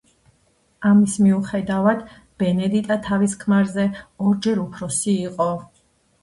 [0.91, 2.01] ამის მიუხედავად,
[2.43, 3.87] ბენედიტა თავის ქმარზე
[4.31, 5.49] ორჯერ უფროსი იყო.